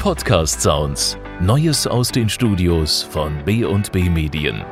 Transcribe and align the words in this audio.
Podcast 0.00 0.62
Sounds. 0.62 1.18
Neues 1.42 1.86
aus 1.86 2.10
den 2.10 2.30
Studios 2.30 3.02
von 3.02 3.34
B&B 3.44 4.08
Medien. 4.08 4.62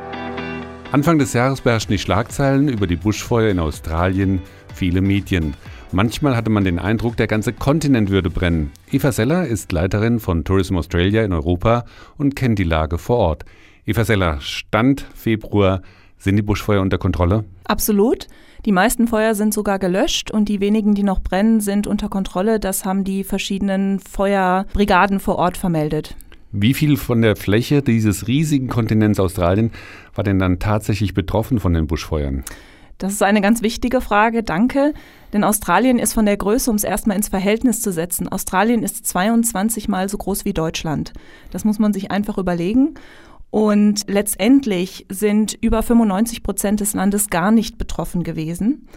Anfang 0.91 1.19
des 1.19 1.33
Jahres 1.33 1.61
beherrschten 1.61 1.93
die 1.93 1.99
Schlagzeilen 1.99 2.67
über 2.67 2.87
die 2.87 2.95
Buschfeuer 2.95 3.51
in 3.51 3.59
Australien 3.59 4.41
viele 4.73 5.01
Medien. 5.01 5.53
Manchmal 5.91 6.35
hatte 6.35 6.49
man 6.49 6.63
den 6.63 6.79
Eindruck, 6.79 7.15
der 7.15 7.27
ganze 7.27 7.53
Kontinent 7.53 8.09
würde 8.09 8.31
brennen. 8.31 8.71
Eva 8.91 9.11
Seller 9.11 9.45
ist 9.45 9.71
Leiterin 9.71 10.19
von 10.19 10.45
Tourism 10.45 10.77
Australia 10.77 11.23
in 11.23 11.31
Europa 11.31 11.85
und 12.17 12.35
kennt 12.35 12.57
die 12.57 12.63
Lage 12.63 12.97
vor 12.97 13.17
Ort. 13.17 13.45
Eva 13.85 14.05
Seller, 14.05 14.41
Stand 14.41 15.05
Februar, 15.13 15.83
sind 16.19 16.35
die 16.35 16.41
Buschfeuer 16.41 16.81
unter 16.81 16.97
Kontrolle? 16.97 17.45
Absolut. 17.63 18.27
Die 18.65 18.71
meisten 18.71 19.07
Feuer 19.07 19.35
sind 19.35 19.53
sogar 19.53 19.79
gelöscht 19.79 20.31
und 20.31 20.49
die 20.49 20.59
wenigen, 20.59 20.93
die 20.93 21.03
noch 21.03 21.21
brennen, 21.21 21.61
sind 21.61 21.87
unter 21.87 22.09
Kontrolle. 22.09 22.59
Das 22.59 22.85
haben 22.85 23.05
die 23.05 23.23
verschiedenen 23.23 23.99
Feuerbrigaden 23.99 25.19
vor 25.19 25.37
Ort 25.37 25.57
vermeldet. 25.57 26.15
Wie 26.51 26.73
viel 26.73 26.97
von 26.97 27.21
der 27.21 27.35
Fläche 27.35 27.81
dieses 27.81 28.27
riesigen 28.27 28.67
Kontinents 28.67 29.19
Australien 29.19 29.71
war 30.13 30.23
denn 30.23 30.39
dann 30.39 30.59
tatsächlich 30.59 31.13
betroffen 31.13 31.59
von 31.59 31.73
den 31.73 31.87
Buschfeuern? 31.87 32.43
Das 32.97 33.13
ist 33.13 33.23
eine 33.23 33.39
ganz 33.39 33.61
wichtige 33.61 34.01
Frage, 34.01 34.43
danke. 34.43 34.93
Denn 35.31 35.45
Australien 35.45 35.99
ist 35.99 36.13
von 36.13 36.25
der 36.25 36.35
Größe, 36.35 36.69
um 36.69 36.75
es 36.75 36.83
erstmal 36.83 37.15
ins 37.15 37.29
Verhältnis 37.29 37.81
zu 37.81 37.93
setzen, 37.93 38.27
Australien 38.27 38.83
ist 38.83 39.07
22 39.07 39.87
mal 39.87 40.09
so 40.09 40.17
groß 40.17 40.43
wie 40.43 40.53
Deutschland. 40.53 41.13
Das 41.51 41.63
muss 41.63 41.79
man 41.79 41.93
sich 41.93 42.11
einfach 42.11 42.37
überlegen. 42.37 42.95
Und 43.51 44.03
letztendlich 44.07 45.05
sind 45.09 45.57
über 45.61 45.81
95 45.81 46.43
Prozent 46.43 46.79
des 46.81 46.93
Landes 46.93 47.29
gar 47.29 47.51
nicht 47.51 47.77
betroffen 47.77 48.23
gewesen. 48.23 48.87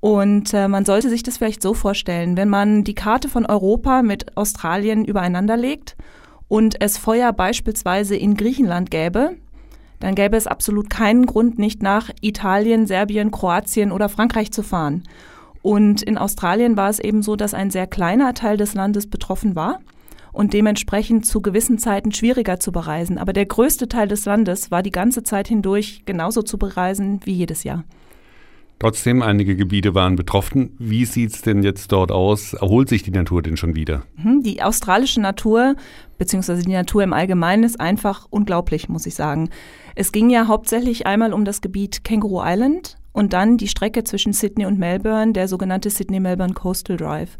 Und 0.00 0.52
äh, 0.54 0.68
man 0.68 0.84
sollte 0.84 1.08
sich 1.08 1.22
das 1.22 1.38
vielleicht 1.38 1.62
so 1.62 1.72
vorstellen, 1.74 2.36
wenn 2.36 2.48
man 2.48 2.84
die 2.84 2.94
Karte 2.94 3.28
von 3.28 3.46
Europa 3.46 4.02
mit 4.02 4.36
Australien 4.36 5.04
übereinander 5.04 5.56
legt 5.56 5.96
und 6.48 6.80
es 6.80 6.98
Feuer 6.98 7.32
beispielsweise 7.32 8.16
in 8.16 8.34
Griechenland 8.34 8.90
gäbe, 8.90 9.36
dann 10.00 10.14
gäbe 10.14 10.36
es 10.36 10.46
absolut 10.46 10.90
keinen 10.90 11.26
Grund, 11.26 11.58
nicht 11.58 11.82
nach 11.82 12.10
Italien, 12.20 12.86
Serbien, 12.86 13.30
Kroatien 13.30 13.92
oder 13.92 14.08
Frankreich 14.08 14.52
zu 14.52 14.62
fahren. 14.62 15.04
Und 15.62 16.02
in 16.02 16.18
Australien 16.18 16.76
war 16.76 16.90
es 16.90 17.00
eben 17.00 17.22
so, 17.22 17.34
dass 17.34 17.54
ein 17.54 17.70
sehr 17.70 17.86
kleiner 17.86 18.34
Teil 18.34 18.56
des 18.56 18.74
Landes 18.74 19.08
betroffen 19.08 19.56
war 19.56 19.80
und 20.36 20.52
dementsprechend 20.52 21.24
zu 21.24 21.40
gewissen 21.40 21.78
Zeiten 21.78 22.12
schwieriger 22.12 22.60
zu 22.60 22.70
bereisen. 22.70 23.16
Aber 23.16 23.32
der 23.32 23.46
größte 23.46 23.88
Teil 23.88 24.06
des 24.06 24.26
Landes 24.26 24.70
war 24.70 24.82
die 24.82 24.90
ganze 24.90 25.22
Zeit 25.22 25.48
hindurch 25.48 26.02
genauso 26.04 26.42
zu 26.42 26.58
bereisen 26.58 27.20
wie 27.24 27.32
jedes 27.32 27.64
Jahr. 27.64 27.84
Trotzdem, 28.78 29.22
einige 29.22 29.56
Gebiete 29.56 29.94
waren 29.94 30.16
betroffen. 30.16 30.76
Wie 30.78 31.06
sieht 31.06 31.32
es 31.32 31.40
denn 31.40 31.62
jetzt 31.62 31.90
dort 31.90 32.12
aus? 32.12 32.52
Erholt 32.52 32.90
sich 32.90 33.02
die 33.02 33.10
Natur 33.10 33.40
denn 33.40 33.56
schon 33.56 33.74
wieder? 33.74 34.02
Mhm, 34.18 34.42
die 34.42 34.62
australische 34.62 35.22
Natur, 35.22 35.74
beziehungsweise 36.18 36.62
die 36.62 36.72
Natur 36.72 37.02
im 37.02 37.14
Allgemeinen, 37.14 37.64
ist 37.64 37.80
einfach 37.80 38.26
unglaublich, 38.28 38.90
muss 38.90 39.06
ich 39.06 39.14
sagen. 39.14 39.48
Es 39.94 40.12
ging 40.12 40.28
ja 40.28 40.48
hauptsächlich 40.48 41.06
einmal 41.06 41.32
um 41.32 41.46
das 41.46 41.62
Gebiet 41.62 42.04
Kangaroo 42.04 42.42
Island 42.44 42.98
und 43.14 43.32
dann 43.32 43.56
die 43.56 43.68
Strecke 43.68 44.04
zwischen 44.04 44.34
Sydney 44.34 44.66
und 44.66 44.78
Melbourne, 44.78 45.32
der 45.32 45.48
sogenannte 45.48 45.88
Sydney-Melbourne 45.88 46.52
Coastal 46.52 46.98
Drive. 46.98 47.38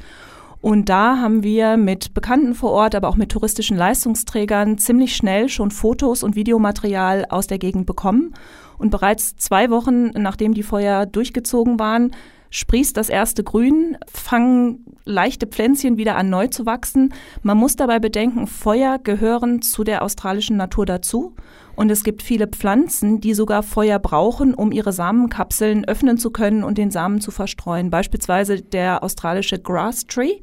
Und 0.66 0.88
da 0.88 1.20
haben 1.20 1.44
wir 1.44 1.76
mit 1.76 2.12
Bekannten 2.12 2.52
vor 2.52 2.72
Ort, 2.72 2.96
aber 2.96 3.06
auch 3.06 3.14
mit 3.14 3.30
touristischen 3.30 3.76
Leistungsträgern 3.76 4.78
ziemlich 4.78 5.14
schnell 5.14 5.48
schon 5.48 5.70
Fotos 5.70 6.24
und 6.24 6.34
Videomaterial 6.34 7.24
aus 7.28 7.46
der 7.46 7.58
Gegend 7.58 7.86
bekommen. 7.86 8.34
Und 8.76 8.90
bereits 8.90 9.36
zwei 9.36 9.70
Wochen, 9.70 10.06
nachdem 10.06 10.54
die 10.54 10.64
Feuer 10.64 11.06
durchgezogen 11.06 11.78
waren, 11.78 12.10
sprießt 12.50 12.96
das 12.96 13.10
erste 13.10 13.44
Grün, 13.44 13.96
fangen 14.12 14.84
leichte 15.04 15.46
Pflänzchen 15.46 15.98
wieder 15.98 16.16
an 16.16 16.30
neu 16.30 16.48
zu 16.48 16.66
wachsen. 16.66 17.14
Man 17.42 17.58
muss 17.58 17.76
dabei 17.76 18.00
bedenken, 18.00 18.48
Feuer 18.48 18.98
gehören 18.98 19.62
zu 19.62 19.84
der 19.84 20.02
australischen 20.02 20.56
Natur 20.56 20.84
dazu. 20.84 21.36
Und 21.76 21.90
es 21.90 22.02
gibt 22.02 22.22
viele 22.22 22.48
Pflanzen, 22.48 23.20
die 23.20 23.34
sogar 23.34 23.62
Feuer 23.62 23.98
brauchen, 23.98 24.54
um 24.54 24.72
ihre 24.72 24.92
Samenkapseln 24.92 25.84
öffnen 25.84 26.16
zu 26.16 26.30
können 26.30 26.64
und 26.64 26.78
den 26.78 26.90
Samen 26.90 27.20
zu 27.20 27.30
verstreuen. 27.30 27.90
Beispielsweise 27.90 28.62
der 28.62 29.02
australische 29.02 29.58
Grass 29.58 30.06
Tree, 30.06 30.40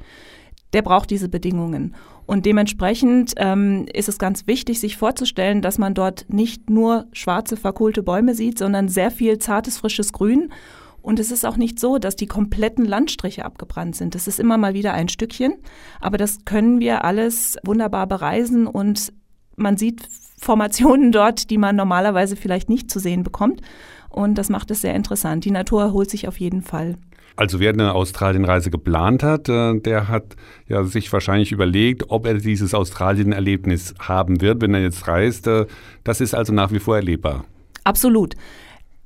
der 0.74 0.84
braucht 0.84 1.10
diese 1.10 1.30
Bedingungen. 1.30 1.96
Und 2.26 2.46
dementsprechend 2.46 3.34
ähm, 3.38 3.86
ist 3.92 4.08
es 4.08 4.18
ganz 4.18 4.48
wichtig, 4.48 4.80
sich 4.80 4.96
vorzustellen, 4.96 5.62
dass 5.62 5.78
man 5.78 5.94
dort 5.94 6.26
nicht 6.30 6.70
nur 6.70 7.06
schwarze, 7.12 7.58
verkohlte 7.58 8.04
Bäume 8.04 8.34
sieht, 8.36 8.60
sondern 8.60 8.88
sehr 8.88 9.12
viel 9.12 9.40
zartes, 9.40 9.80
frisches 9.80 10.14
Grün. 10.14 10.54
Und 11.02 11.20
es 11.20 11.32
ist 11.32 11.46
auch 11.46 11.58
nicht 11.58 11.80
so, 11.80 11.98
dass 11.98 12.16
die 12.16 12.28
kompletten 12.28 12.86
Landstriche 12.86 13.44
abgebrannt 13.44 13.96
sind. 13.96 14.16
Das 14.16 14.28
ist 14.28 14.40
immer 14.40 14.58
mal 14.58 14.74
wieder 14.74 14.94
ein 14.94 15.10
Stückchen. 15.10 15.56
Aber 16.00 16.18
das 16.18 16.46
können 16.46 16.80
wir 16.80 17.04
alles 17.04 17.58
wunderbar 17.66 18.08
bereisen 18.08 18.68
und 18.68 19.12
man 19.56 19.78
sieht 19.78 20.08
Formationen 20.44 21.12
dort, 21.12 21.50
die 21.50 21.58
man 21.58 21.76
normalerweise 21.76 22.36
vielleicht 22.36 22.70
nicht 22.70 22.92
zu 22.92 23.00
sehen 23.00 23.24
bekommt. 23.24 23.62
Und 24.10 24.38
das 24.38 24.50
macht 24.50 24.70
es 24.70 24.82
sehr 24.82 24.94
interessant. 24.94 25.44
Die 25.46 25.52
Natur 25.52 25.82
erholt 25.82 26.10
sich 26.10 26.28
auf 26.28 26.40
jeden 26.40 26.62
Fall. 26.62 26.98
Also 27.36 27.60
wer 27.60 27.74
eine 27.74 27.96
Australienreise 27.96 28.70
geplant 28.70 29.24
hat, 29.24 29.50
äh, 29.50 29.80
der 29.80 30.08
hat 30.08 30.36
ja 30.68 30.84
sich 30.84 31.12
wahrscheinlich 31.12 31.52
überlegt, 31.52 32.04
ob 32.10 32.28
er 32.28 32.36
dieses 32.36 32.76
Australien-Erlebnis 32.76 33.96
haben 34.00 34.40
wird, 34.42 34.62
wenn 34.62 34.76
er 34.76 34.82
jetzt 34.82 35.08
reist. 35.08 35.48
Äh, 35.48 35.66
das 36.04 36.22
ist 36.22 36.36
also 36.36 36.54
nach 36.54 36.72
wie 36.72 36.80
vor 36.80 36.96
erlebbar. 36.96 37.46
Absolut. 37.84 38.36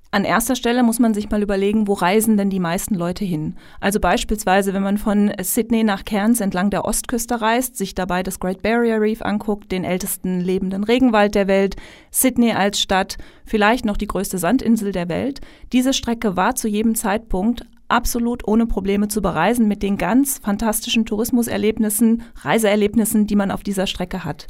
An 0.10 0.24
erster 0.24 0.56
Stelle 0.56 0.84
muss 0.84 1.00
man 1.00 1.14
sich 1.14 1.30
mal 1.30 1.44
überlegen, 1.44 1.88
wo 1.88 1.94
reisen 1.94 2.38
denn 2.38 2.50
die 2.50 2.62
meisten 2.62 2.96
Leute 2.96 3.26
hin? 3.26 3.56
Also 3.82 4.00
beispielsweise, 4.00 4.74
wenn 4.74 4.82
man 4.82 4.98
von 4.98 5.32
Sydney 5.42 5.84
nach 5.84 6.06
Cairns 6.06 6.40
entlang 6.40 6.70
der 6.70 6.86
Ostküste 6.86 7.42
reist, 7.42 7.76
sich 7.76 7.94
dabei 7.94 8.24
das 8.24 8.40
Great 8.40 8.62
Barrier 8.62 9.02
Reef 9.02 9.22
anguckt, 9.22 9.72
den 9.72 9.84
ältesten 9.84 10.40
lebenden 10.40 10.86
Regenwald 10.86 11.36
der 11.36 11.48
Welt, 11.48 11.76
Sydney 12.10 12.54
als 12.54 12.80
Stadt, 12.80 13.18
vielleicht 13.46 13.84
noch 13.84 13.98
die 13.98 14.08
größte 14.08 14.38
Sandinsel 14.38 14.94
der 14.94 15.10
Welt. 15.10 15.42
Diese 15.74 15.94
Strecke 15.94 16.38
war 16.38 16.56
zu 16.56 16.70
jedem 16.70 16.96
Zeitpunkt 16.96 17.66
absolut 17.90 18.48
ohne 18.48 18.66
Probleme 18.66 19.10
zu 19.10 19.22
bereisen 19.22 19.68
mit 19.68 19.84
den 19.84 19.98
ganz 19.98 20.40
fantastischen 20.40 21.06
Tourismuserlebnissen, 21.06 22.24
Reiseerlebnissen, 22.36 23.28
die 23.28 23.36
man 23.36 23.52
auf 23.52 23.64
dieser 23.64 23.88
Strecke 23.88 24.24
hat. 24.24 24.48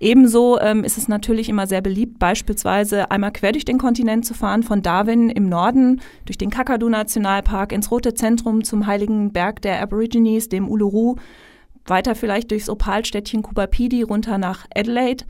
Ebenso 0.00 0.58
ähm, 0.60 0.84
ist 0.84 0.98
es 0.98 1.08
natürlich 1.08 1.48
immer 1.48 1.66
sehr 1.66 1.80
beliebt, 1.80 2.18
beispielsweise 2.18 3.10
einmal 3.10 3.32
quer 3.32 3.52
durch 3.52 3.64
den 3.64 3.78
Kontinent 3.78 4.26
zu 4.26 4.34
fahren, 4.34 4.62
von 4.62 4.82
Darwin 4.82 5.30
im 5.30 5.48
Norden 5.48 6.00
durch 6.24 6.36
den 6.36 6.50
Kakadu-Nationalpark 6.50 7.72
ins 7.72 7.90
Rote 7.90 8.14
Zentrum 8.14 8.64
zum 8.64 8.86
Heiligen 8.86 9.32
Berg 9.32 9.62
der 9.62 9.80
Aborigines, 9.80 10.48
dem 10.48 10.68
Uluru, 10.68 11.16
weiter 11.86 12.14
vielleicht 12.14 12.50
durchs 12.50 12.68
Opalstädtchen 12.68 13.42
Kupapidi 13.42 14.02
runter 14.02 14.38
nach 14.38 14.66
Adelaide. 14.74 15.24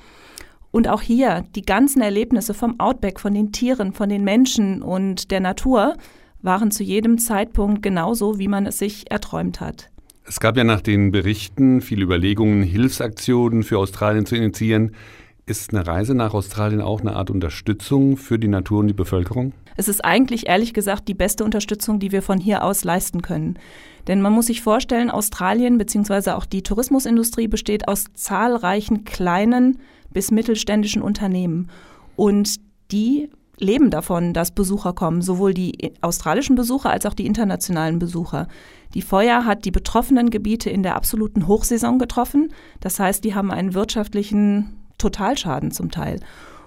Und 0.70 0.88
auch 0.88 1.02
hier 1.02 1.44
die 1.54 1.62
ganzen 1.62 2.02
Erlebnisse 2.02 2.54
vom 2.54 2.80
Outback, 2.80 3.20
von 3.20 3.34
den 3.34 3.52
Tieren, 3.52 3.92
von 3.92 4.08
den 4.08 4.24
Menschen 4.24 4.82
und 4.82 5.30
der 5.30 5.40
Natur 5.40 5.94
waren 6.42 6.70
zu 6.70 6.82
jedem 6.82 7.18
Zeitpunkt 7.18 7.82
genauso, 7.82 8.38
wie 8.38 8.48
man 8.48 8.66
es 8.66 8.78
sich 8.78 9.10
erträumt 9.10 9.60
hat. 9.60 9.90
Es 10.26 10.40
gab 10.40 10.56
ja 10.56 10.64
nach 10.64 10.80
den 10.80 11.10
Berichten 11.10 11.82
viele 11.82 12.02
Überlegungen, 12.02 12.62
Hilfsaktionen 12.62 13.62
für 13.62 13.78
Australien 13.78 14.24
zu 14.24 14.34
initiieren. 14.34 14.92
Ist 15.44 15.74
eine 15.74 15.86
Reise 15.86 16.14
nach 16.14 16.32
Australien 16.32 16.80
auch 16.80 17.02
eine 17.02 17.14
Art 17.14 17.28
Unterstützung 17.28 18.16
für 18.16 18.38
die 18.38 18.48
Natur 18.48 18.78
und 18.78 18.88
die 18.88 18.94
Bevölkerung? 18.94 19.52
Es 19.76 19.86
ist 19.86 20.02
eigentlich 20.02 20.48
ehrlich 20.48 20.72
gesagt 20.72 21.08
die 21.08 21.14
beste 21.14 21.44
Unterstützung, 21.44 22.00
die 22.00 22.10
wir 22.10 22.22
von 22.22 22.38
hier 22.38 22.64
aus 22.64 22.84
leisten 22.84 23.20
können. 23.20 23.58
Denn 24.06 24.22
man 24.22 24.32
muss 24.32 24.46
sich 24.46 24.62
vorstellen, 24.62 25.10
Australien 25.10 25.76
bzw. 25.76 26.30
auch 26.30 26.46
die 26.46 26.62
Tourismusindustrie 26.62 27.48
besteht 27.48 27.86
aus 27.86 28.06
zahlreichen 28.14 29.04
kleinen 29.04 29.78
bis 30.10 30.30
mittelständischen 30.30 31.02
Unternehmen. 31.02 31.68
Und 32.16 32.56
die 32.90 33.28
leben 33.58 33.90
davon, 33.90 34.32
dass 34.32 34.50
Besucher 34.50 34.92
kommen, 34.92 35.22
sowohl 35.22 35.54
die 35.54 35.92
australischen 36.00 36.56
Besucher 36.56 36.90
als 36.90 37.06
auch 37.06 37.14
die 37.14 37.26
internationalen 37.26 37.98
Besucher. 37.98 38.48
Die 38.94 39.02
Feuer 39.02 39.44
hat 39.44 39.64
die 39.64 39.70
betroffenen 39.70 40.30
Gebiete 40.30 40.70
in 40.70 40.82
der 40.82 40.96
absoluten 40.96 41.46
Hochsaison 41.46 41.98
getroffen. 41.98 42.52
Das 42.80 42.98
heißt, 42.98 43.24
die 43.24 43.34
haben 43.34 43.50
einen 43.50 43.74
wirtschaftlichen 43.74 44.76
Totalschaden 44.98 45.70
zum 45.70 45.90
Teil. 45.90 46.20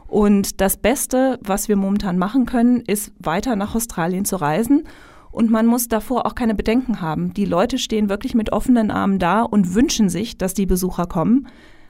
Und 0.08 0.62
das 0.62 0.78
Beste, 0.78 1.40
was 1.42 1.68
wir 1.68 1.76
momentan 1.76 2.18
machen 2.18 2.46
können, 2.46 2.82
ist 2.82 3.12
weiter 3.20 3.56
nach 3.56 3.76
Australien 3.76 4.26
zu 4.26 4.38
reisen. 4.38 4.84
Und 5.32 5.52
man 5.52 5.68
muss 5.68 5.88
davor 5.88 6.26
auch 6.26 6.36
keine 6.36 6.56
Bedenken 6.56 7.02
haben. 7.02 7.34
Die 7.34 7.46
Leute 7.46 7.78
stehen 7.78 8.10
wirklich 8.10 8.34
mit 8.34 8.52
offenen 8.52 8.90
Armen 8.90 9.20
da 9.20 9.42
und 9.42 9.76
wünschen 9.76 10.10
sich, 10.10 10.38
dass 10.38 10.54
die 10.54 10.66
Besucher 10.66 11.06
kommen. 11.06 11.48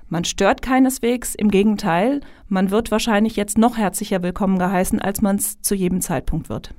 Man 0.09 0.23
stört 0.23 0.61
keineswegs, 0.61 1.35
im 1.35 1.51
Gegenteil, 1.51 2.21
man 2.47 2.71
wird 2.71 2.91
wahrscheinlich 2.91 3.35
jetzt 3.35 3.57
noch 3.57 3.77
herzlicher 3.77 4.23
willkommen 4.23 4.57
geheißen, 4.57 5.01
als 5.01 5.21
man 5.21 5.35
es 5.35 5.61
zu 5.61 5.75
jedem 5.75 5.99
Zeitpunkt 5.99 6.47
wird. 6.47 6.73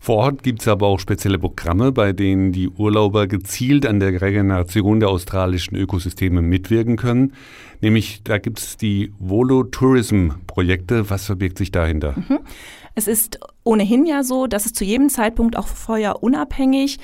Vor 0.00 0.16
Ort 0.16 0.42
gibt 0.42 0.60
es 0.60 0.66
aber 0.66 0.88
auch 0.88 0.98
spezielle 0.98 1.38
Programme, 1.38 1.92
bei 1.92 2.12
denen 2.12 2.50
die 2.50 2.68
Urlauber 2.68 3.28
gezielt 3.28 3.86
an 3.86 4.00
der 4.00 4.20
Regeneration 4.20 4.98
der 4.98 5.10
australischen 5.10 5.76
Ökosysteme 5.76 6.42
mitwirken 6.42 6.96
können. 6.96 7.34
Nämlich 7.80 8.24
da 8.24 8.38
gibt 8.38 8.58
es 8.58 8.76
die 8.76 9.12
Volo-Tourism-Projekte. 9.20 11.08
Was 11.08 11.26
verbirgt 11.26 11.58
sich 11.58 11.70
dahinter? 11.70 12.16
Mhm. 12.16 12.40
Es 12.96 13.06
ist 13.06 13.38
ohnehin 13.62 14.04
ja 14.04 14.24
so, 14.24 14.48
dass 14.48 14.66
es 14.66 14.72
zu 14.72 14.84
jedem 14.84 15.08
Zeitpunkt 15.08 15.56
auch 15.56 15.68
feuerunabhängig 15.68 16.98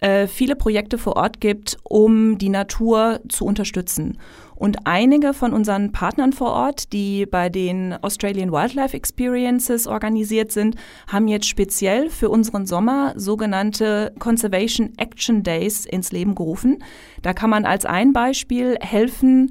äh, 0.00 0.26
viele 0.26 0.56
Projekte 0.56 0.98
vor 0.98 1.16
Ort 1.16 1.40
gibt, 1.40 1.76
um 1.84 2.38
die 2.38 2.48
Natur 2.48 3.20
zu 3.28 3.44
unterstützen. 3.44 4.18
Und 4.56 4.86
einige 4.86 5.34
von 5.34 5.52
unseren 5.52 5.92
Partnern 5.92 6.32
vor 6.32 6.52
Ort, 6.52 6.92
die 6.92 7.26
bei 7.26 7.48
den 7.48 7.92
Australian 8.02 8.52
Wildlife 8.52 8.96
Experiences 8.96 9.86
organisiert 9.86 10.52
sind, 10.52 10.76
haben 11.08 11.28
jetzt 11.28 11.48
speziell 11.48 12.08
für 12.08 12.30
unseren 12.30 12.64
Sommer 12.64 13.14
sogenannte 13.16 14.14
Conservation 14.18 14.92
Action 14.96 15.42
Days 15.42 15.86
ins 15.86 16.12
Leben 16.12 16.34
gerufen. 16.34 16.82
Da 17.22 17.32
kann 17.32 17.50
man 17.50 17.64
als 17.64 17.84
ein 17.84 18.12
Beispiel 18.12 18.76
helfen, 18.80 19.50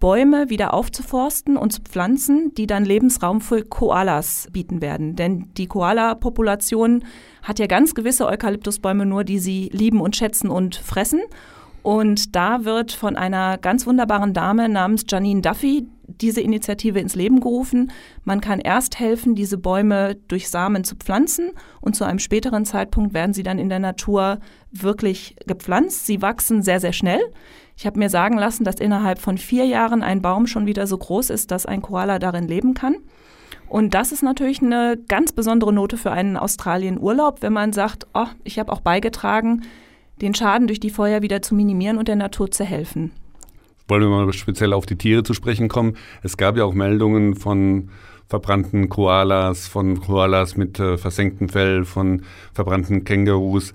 Bäume 0.00 0.50
wieder 0.50 0.74
aufzuforsten 0.74 1.56
und 1.56 1.72
zu 1.72 1.82
pflanzen, 1.82 2.52
die 2.54 2.66
dann 2.66 2.84
Lebensraum 2.84 3.40
für 3.40 3.62
Koalas 3.62 4.48
bieten 4.52 4.82
werden. 4.82 5.16
Denn 5.16 5.50
die 5.56 5.66
Koala-Population 5.66 7.04
hat 7.42 7.58
ja 7.58 7.66
ganz 7.66 7.94
gewisse 7.94 8.26
Eukalyptusbäume 8.26 9.06
nur, 9.06 9.24
die 9.24 9.38
sie 9.38 9.70
lieben 9.72 10.00
und 10.00 10.16
schätzen 10.16 10.50
und 10.50 10.76
fressen. 10.76 11.20
Und 11.82 12.34
da 12.34 12.64
wird 12.64 12.92
von 12.92 13.14
einer 13.14 13.58
ganz 13.58 13.86
wunderbaren 13.86 14.32
Dame 14.32 14.70
namens 14.70 15.04
Janine 15.06 15.42
Duffy 15.42 15.86
diese 16.06 16.40
Initiative 16.40 16.98
ins 16.98 17.14
Leben 17.14 17.40
gerufen. 17.40 17.92
Man 18.24 18.40
kann 18.40 18.58
erst 18.58 18.98
helfen, 18.98 19.34
diese 19.34 19.58
Bäume 19.58 20.16
durch 20.28 20.48
Samen 20.48 20.84
zu 20.84 20.96
pflanzen 20.96 21.50
und 21.82 21.94
zu 21.94 22.04
einem 22.04 22.18
späteren 22.18 22.64
Zeitpunkt 22.64 23.12
werden 23.12 23.34
sie 23.34 23.42
dann 23.42 23.58
in 23.58 23.68
der 23.68 23.80
Natur 23.80 24.38
wirklich 24.82 25.36
gepflanzt. 25.46 26.06
Sie 26.06 26.22
wachsen 26.22 26.62
sehr, 26.62 26.80
sehr 26.80 26.92
schnell. 26.92 27.20
Ich 27.76 27.86
habe 27.86 27.98
mir 27.98 28.08
sagen 28.08 28.38
lassen, 28.38 28.64
dass 28.64 28.76
innerhalb 28.76 29.18
von 29.18 29.38
vier 29.38 29.66
Jahren 29.66 30.02
ein 30.02 30.22
Baum 30.22 30.46
schon 30.46 30.66
wieder 30.66 30.86
so 30.86 30.96
groß 30.96 31.30
ist, 31.30 31.50
dass 31.50 31.66
ein 31.66 31.82
Koala 31.82 32.18
darin 32.18 32.46
leben 32.46 32.74
kann. 32.74 32.96
Und 33.68 33.94
das 33.94 34.12
ist 34.12 34.22
natürlich 34.22 34.62
eine 34.62 34.96
ganz 35.08 35.32
besondere 35.32 35.72
Note 35.72 35.96
für 35.96 36.12
einen 36.12 36.36
Australien-Urlaub, 36.36 37.42
wenn 37.42 37.52
man 37.52 37.72
sagt, 37.72 38.06
oh, 38.14 38.26
ich 38.44 38.58
habe 38.58 38.72
auch 38.72 38.80
beigetragen, 38.80 39.62
den 40.20 40.34
Schaden 40.34 40.68
durch 40.68 40.80
die 40.80 40.90
Feuer 40.90 41.22
wieder 41.22 41.42
zu 41.42 41.54
minimieren 41.54 41.98
und 41.98 42.06
der 42.06 42.16
Natur 42.16 42.50
zu 42.50 42.64
helfen. 42.64 43.12
Wollen 43.88 44.02
wir 44.02 44.08
mal 44.08 44.32
speziell 44.32 44.72
auf 44.72 44.86
die 44.86 44.96
Tiere 44.96 45.24
zu 45.24 45.34
sprechen 45.34 45.68
kommen? 45.68 45.96
Es 46.22 46.36
gab 46.36 46.56
ja 46.56 46.64
auch 46.64 46.72
Meldungen 46.72 47.34
von 47.34 47.90
verbrannten 48.28 48.88
Koalas, 48.88 49.68
von 49.68 50.00
Koalas 50.00 50.56
mit 50.56 50.80
äh, 50.80 50.96
versenktem 50.96 51.48
Fell, 51.48 51.84
von 51.84 52.22
verbrannten 52.52 53.04
Kängurus. 53.04 53.74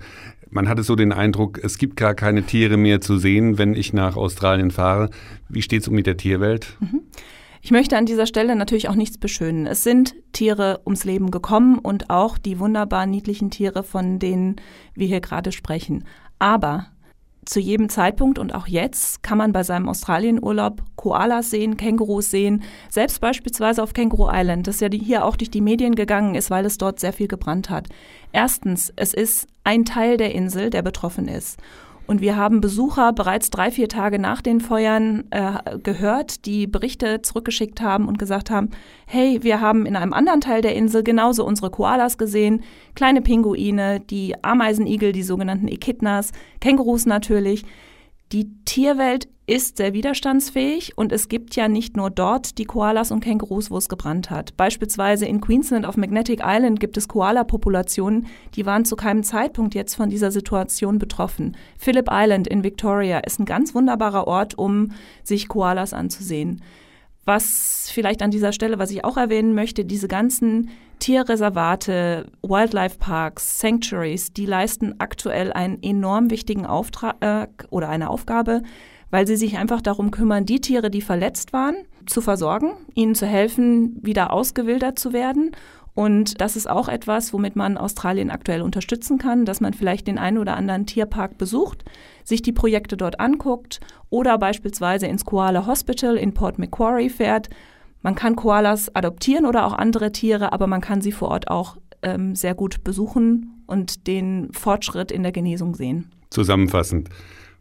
Man 0.50 0.68
hatte 0.68 0.82
so 0.82 0.96
den 0.96 1.12
Eindruck, 1.12 1.60
es 1.62 1.78
gibt 1.78 1.96
gar 1.96 2.14
keine 2.14 2.42
Tiere 2.42 2.76
mehr 2.76 3.00
zu 3.00 3.18
sehen, 3.18 3.56
wenn 3.56 3.74
ich 3.74 3.92
nach 3.92 4.16
Australien 4.16 4.70
fahre. 4.70 5.10
Wie 5.48 5.62
steht 5.62 5.82
es 5.82 5.88
um 5.88 5.94
mit 5.94 6.06
der 6.06 6.16
Tierwelt? 6.16 6.76
Mhm. 6.80 7.02
Ich 7.62 7.70
möchte 7.70 7.96
an 7.96 8.06
dieser 8.06 8.26
Stelle 8.26 8.56
natürlich 8.56 8.88
auch 8.88 8.94
nichts 8.94 9.18
beschönen. 9.18 9.66
Es 9.66 9.84
sind 9.84 10.14
Tiere 10.32 10.80
ums 10.86 11.04
Leben 11.04 11.30
gekommen 11.30 11.78
und 11.78 12.08
auch 12.10 12.38
die 12.38 12.58
wunderbar 12.58 13.06
niedlichen 13.06 13.50
Tiere, 13.50 13.82
von 13.82 14.18
denen 14.18 14.56
wir 14.94 15.06
hier 15.06 15.20
gerade 15.20 15.52
sprechen. 15.52 16.04
Aber 16.38 16.86
zu 17.44 17.58
jedem 17.58 17.88
Zeitpunkt 17.88 18.38
und 18.38 18.54
auch 18.54 18.66
jetzt 18.66 19.22
kann 19.22 19.38
man 19.38 19.52
bei 19.52 19.62
seinem 19.62 19.88
Australienurlaub 19.88 20.82
Koalas 20.96 21.50
sehen, 21.50 21.76
Kängurus 21.76 22.30
sehen, 22.30 22.62
selbst 22.88 23.20
beispielsweise 23.20 23.82
auf 23.82 23.94
Känguru 23.94 24.28
Island, 24.30 24.66
das 24.66 24.80
ja 24.80 24.88
hier 24.92 25.24
auch 25.24 25.36
durch 25.36 25.50
die 25.50 25.60
Medien 25.60 25.94
gegangen 25.94 26.34
ist, 26.34 26.50
weil 26.50 26.66
es 26.66 26.78
dort 26.78 27.00
sehr 27.00 27.12
viel 27.12 27.28
gebrannt 27.28 27.70
hat. 27.70 27.88
Erstens, 28.32 28.92
es 28.96 29.14
ist 29.14 29.48
ein 29.64 29.84
Teil 29.84 30.16
der 30.16 30.34
Insel, 30.34 30.70
der 30.70 30.82
betroffen 30.82 31.28
ist. 31.28 31.58
Und 32.10 32.20
wir 32.20 32.34
haben 32.34 32.60
Besucher 32.60 33.12
bereits 33.12 33.50
drei, 33.50 33.70
vier 33.70 33.88
Tage 33.88 34.18
nach 34.18 34.42
den 34.42 34.58
Feuern 34.58 35.28
äh, 35.30 35.78
gehört, 35.78 36.44
die 36.44 36.66
Berichte 36.66 37.22
zurückgeschickt 37.22 37.80
haben 37.80 38.08
und 38.08 38.18
gesagt 38.18 38.50
haben, 38.50 38.70
hey, 39.06 39.44
wir 39.44 39.60
haben 39.60 39.86
in 39.86 39.94
einem 39.94 40.12
anderen 40.12 40.40
Teil 40.40 40.60
der 40.60 40.74
Insel 40.74 41.04
genauso 41.04 41.46
unsere 41.46 41.70
Koalas 41.70 42.18
gesehen, 42.18 42.64
kleine 42.96 43.22
Pinguine, 43.22 44.00
die 44.00 44.34
Ameisenigel, 44.42 45.12
die 45.12 45.22
sogenannten 45.22 45.68
Echidnas, 45.68 46.32
Kängurus 46.60 47.06
natürlich. 47.06 47.64
Die 48.32 48.50
Tierwelt 48.64 49.28
ist 49.50 49.78
sehr 49.78 49.92
widerstandsfähig 49.92 50.96
und 50.96 51.10
es 51.10 51.28
gibt 51.28 51.56
ja 51.56 51.66
nicht 51.66 51.96
nur 51.96 52.08
dort 52.08 52.56
die 52.56 52.64
Koalas 52.64 53.10
und 53.10 53.18
Kängurus, 53.18 53.68
wo 53.68 53.78
es 53.78 53.88
gebrannt 53.88 54.30
hat. 54.30 54.56
Beispielsweise 54.56 55.26
in 55.26 55.40
Queensland 55.40 55.86
auf 55.86 55.96
Magnetic 55.96 56.40
Island 56.44 56.78
gibt 56.78 56.96
es 56.96 57.08
Koala-Populationen, 57.08 58.28
die 58.54 58.64
waren 58.64 58.84
zu 58.84 58.94
keinem 58.94 59.24
Zeitpunkt 59.24 59.74
jetzt 59.74 59.96
von 59.96 60.08
dieser 60.08 60.30
Situation 60.30 61.00
betroffen. 61.00 61.56
Phillip 61.78 62.08
Island 62.08 62.46
in 62.46 62.62
Victoria 62.62 63.18
ist 63.18 63.40
ein 63.40 63.44
ganz 63.44 63.74
wunderbarer 63.74 64.28
Ort, 64.28 64.56
um 64.56 64.92
sich 65.24 65.48
Koalas 65.48 65.92
anzusehen. 65.94 66.62
Was 67.24 67.90
vielleicht 67.92 68.22
an 68.22 68.30
dieser 68.30 68.52
Stelle, 68.52 68.78
was 68.78 68.92
ich 68.92 69.04
auch 69.04 69.16
erwähnen 69.16 69.54
möchte, 69.54 69.84
diese 69.84 70.06
ganzen 70.06 70.70
Tierreservate, 71.00 72.30
Wildlife 72.42 72.98
Parks, 72.98 73.58
Sanctuaries, 73.58 74.32
die 74.32 74.46
leisten 74.46 74.94
aktuell 74.98 75.52
einen 75.52 75.82
enorm 75.82 76.30
wichtigen 76.30 76.66
Auftrag 76.66 77.16
äh, 77.20 77.46
oder 77.70 77.88
eine 77.88 78.10
Aufgabe, 78.10 78.62
weil 79.10 79.26
sie 79.26 79.36
sich 79.36 79.58
einfach 79.58 79.80
darum 79.80 80.10
kümmern, 80.10 80.46
die 80.46 80.60
Tiere, 80.60 80.90
die 80.90 81.02
verletzt 81.02 81.52
waren, 81.52 81.76
zu 82.06 82.20
versorgen, 82.20 82.72
ihnen 82.94 83.14
zu 83.14 83.26
helfen, 83.26 83.98
wieder 84.02 84.32
ausgewildert 84.32 84.98
zu 84.98 85.12
werden. 85.12 85.52
Und 85.94 86.40
das 86.40 86.56
ist 86.56 86.70
auch 86.70 86.88
etwas, 86.88 87.32
womit 87.32 87.56
man 87.56 87.76
Australien 87.76 88.30
aktuell 88.30 88.62
unterstützen 88.62 89.18
kann, 89.18 89.44
dass 89.44 89.60
man 89.60 89.74
vielleicht 89.74 90.06
den 90.06 90.18
einen 90.18 90.38
oder 90.38 90.56
anderen 90.56 90.86
Tierpark 90.86 91.36
besucht, 91.36 91.84
sich 92.24 92.42
die 92.42 92.52
Projekte 92.52 92.96
dort 92.96 93.18
anguckt 93.20 93.80
oder 94.08 94.38
beispielsweise 94.38 95.06
ins 95.06 95.24
Koala 95.24 95.66
Hospital 95.66 96.16
in 96.16 96.32
Port 96.32 96.58
Macquarie 96.58 97.10
fährt. 97.10 97.48
Man 98.02 98.14
kann 98.14 98.36
Koalas 98.36 98.94
adoptieren 98.94 99.44
oder 99.44 99.66
auch 99.66 99.72
andere 99.72 100.12
Tiere, 100.12 100.52
aber 100.52 100.66
man 100.66 100.80
kann 100.80 101.00
sie 101.00 101.12
vor 101.12 101.28
Ort 101.28 101.50
auch 101.50 101.76
ähm, 102.02 102.34
sehr 102.34 102.54
gut 102.54 102.82
besuchen 102.84 103.62
und 103.66 104.06
den 104.06 104.52
Fortschritt 104.52 105.10
in 105.10 105.22
der 105.22 105.32
Genesung 105.32 105.74
sehen. 105.74 106.10
Zusammenfassend, 106.30 107.08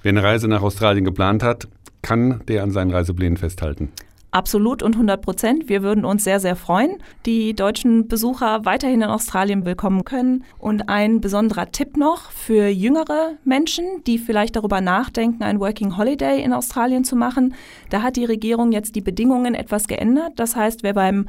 Wer 0.01 0.11
eine 0.11 0.23
Reise 0.23 0.47
nach 0.47 0.61
Australien 0.61 1.03
geplant 1.03 1.43
hat, 1.43 1.67
kann 2.01 2.41
der 2.47 2.63
an 2.63 2.71
seinen 2.71 2.91
Reiseplänen 2.91 3.37
festhalten. 3.37 3.91
Absolut 4.31 4.83
und 4.83 4.93
100 4.93 5.21
Prozent. 5.21 5.69
Wir 5.69 5.81
würden 5.81 6.05
uns 6.05 6.23
sehr, 6.23 6.39
sehr 6.39 6.55
freuen, 6.55 6.99
die 7.25 7.55
deutschen 7.55 8.07
Besucher 8.07 8.63
weiterhin 8.63 9.01
in 9.01 9.09
Australien 9.09 9.65
willkommen 9.65 10.05
können. 10.05 10.45
Und 10.59 10.87
ein 10.87 11.19
besonderer 11.19 11.71
Tipp 11.71 11.97
noch 11.97 12.29
für 12.29 12.67
jüngere 12.67 13.33
Menschen, 13.43 13.85
die 14.05 14.19
vielleicht 14.19 14.55
darüber 14.55 14.81
nachdenken, 14.81 15.41
ein 15.41 15.59
Working 15.59 15.97
Holiday 15.97 16.43
in 16.43 16.53
Australien 16.53 17.03
zu 17.03 17.15
machen. 17.15 17.55
Da 17.89 18.03
hat 18.03 18.17
die 18.17 18.25
Regierung 18.25 18.71
jetzt 18.71 18.95
die 18.95 19.01
Bedingungen 19.01 19.55
etwas 19.55 19.87
geändert. 19.87 20.33
Das 20.35 20.55
heißt, 20.55 20.83
wer 20.83 20.93
beim 20.93 21.25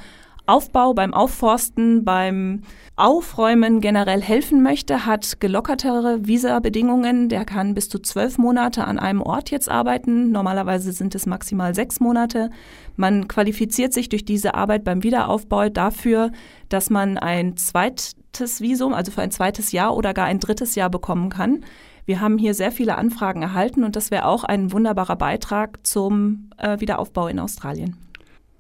Aufbau, 0.46 0.94
beim 0.94 1.14
Aufforsten, 1.14 2.04
beim 2.04 2.62
Aufräumen 2.96 3.81
generell 3.81 4.20
helfen 4.20 4.62
möchte, 4.62 5.06
hat 5.06 5.40
gelockertere 5.40 6.26
Visabedingungen. 6.26 7.28
Der 7.28 7.44
kann 7.44 7.75
bis 7.75 7.88
zu 7.88 7.98
zwölf 7.98 8.37
Monate 8.37 8.84
an 8.84 8.98
einem 8.98 9.22
Ort 9.22 9.50
jetzt 9.50 9.70
arbeiten. 9.70 10.32
Normalerweise 10.32 10.92
sind 10.92 11.14
es 11.14 11.26
maximal 11.26 11.75
sechs 11.75 12.00
Monate. 12.00 12.50
Man 12.97 13.28
qualifiziert 13.28 13.92
sich 13.92 14.09
durch 14.09 14.25
diese 14.25 14.54
Arbeit 14.54 14.85
beim 14.85 15.02
Wiederaufbau 15.02 15.68
dafür, 15.68 16.30
dass 16.68 16.90
man 16.90 17.16
ein 17.16 17.56
zweites 17.56 18.61
Visum, 18.61 18.92
also 18.92 19.12
für 19.12 19.23
ein 19.23 19.30
zweites 19.30 19.73
Jahr 19.73 19.97
oder 19.97 20.12
gar 20.12 20.26
ein 20.26 20.40
drittes 20.40 20.75
Jahr 20.75 20.90
bekommen 20.90 21.30
kann. 21.30 21.64
Wir 22.04 22.20
haben 22.20 22.38
hier 22.38 22.54
sehr 22.54 22.73
viele 22.73 22.99
Anfragen 22.99 23.42
erhalten 23.42 23.85
und 23.85 23.94
das 23.94 24.11
wäre 24.11 24.26
auch 24.26 24.44
ein 24.44 24.73
wunderbarer 24.73 25.16
Beitrag 25.16 25.78
zum 25.87 26.50
äh, 26.59 26.80
Wiederaufbau 26.80 27.28
in 27.28 27.38
Australien. 27.38 27.97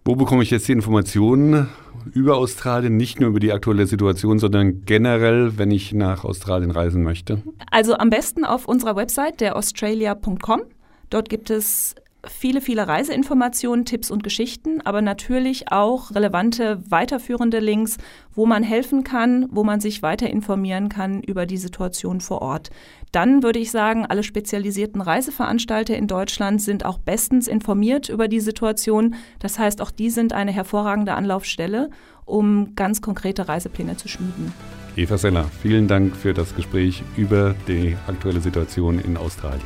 Wo 0.04 0.16
bekomme 0.16 0.42
ich 0.42 0.50
jetzt 0.50 0.66
die 0.66 0.72
Informationen 0.72 1.68
über 2.14 2.36
Australien, 2.36 2.96
nicht 2.96 3.20
nur 3.20 3.28
über 3.30 3.40
die 3.40 3.52
aktuelle 3.52 3.86
Situation, 3.86 4.38
sondern 4.38 4.84
generell, 4.86 5.58
wenn 5.58 5.70
ich 5.70 5.92
nach 5.92 6.24
Australien 6.24 6.70
reisen 6.70 7.02
möchte? 7.02 7.42
Also 7.70 7.94
am 7.94 8.08
besten 8.10 8.44
auf 8.44 8.66
unserer 8.66 8.96
Website, 8.96 9.40
der 9.40 9.56
australia.com. 9.56 10.62
Dort 11.10 11.28
gibt 11.28 11.50
es 11.50 11.94
viele, 12.26 12.60
viele 12.60 12.86
Reiseinformationen, 12.86 13.84
Tipps 13.84 14.10
und 14.10 14.22
Geschichten, 14.22 14.80
aber 14.82 15.02
natürlich 15.02 15.72
auch 15.72 16.14
relevante 16.14 16.82
weiterführende 16.88 17.60
Links, 17.60 17.98
wo 18.34 18.46
man 18.46 18.62
helfen 18.62 19.04
kann, 19.04 19.46
wo 19.50 19.64
man 19.64 19.80
sich 19.80 20.02
weiter 20.02 20.28
informieren 20.28 20.88
kann 20.88 21.22
über 21.22 21.46
die 21.46 21.56
Situation 21.56 22.20
vor 22.20 22.42
Ort. 22.42 22.70
Dann 23.12 23.42
würde 23.42 23.58
ich 23.58 23.70
sagen, 23.70 24.06
alle 24.06 24.22
spezialisierten 24.22 25.00
Reiseveranstalter 25.00 25.96
in 25.96 26.06
Deutschland 26.06 26.62
sind 26.62 26.84
auch 26.84 26.98
bestens 26.98 27.48
informiert 27.48 28.08
über 28.08 28.28
die 28.28 28.40
Situation. 28.40 29.14
Das 29.40 29.58
heißt, 29.58 29.80
auch 29.80 29.90
die 29.90 30.10
sind 30.10 30.32
eine 30.32 30.52
hervorragende 30.52 31.14
Anlaufstelle, 31.14 31.90
um 32.24 32.74
ganz 32.76 33.02
konkrete 33.02 33.48
Reisepläne 33.48 33.96
zu 33.96 34.08
schmieden. 34.08 34.52
Eva 34.96 35.18
Seller, 35.18 35.46
vielen 35.62 35.88
Dank 35.88 36.14
für 36.14 36.34
das 36.34 36.54
Gespräch 36.54 37.02
über 37.16 37.54
die 37.66 37.96
aktuelle 38.06 38.40
Situation 38.40 38.98
in 38.98 39.16
Australien. 39.16 39.60